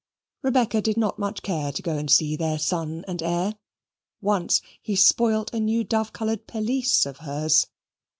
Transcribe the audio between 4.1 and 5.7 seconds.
Once he spoiled a